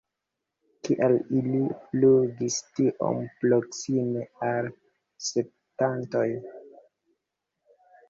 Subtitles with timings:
[0.87, 4.73] Kial ili flugis tiom proksime al
[5.31, 6.29] spektantoj?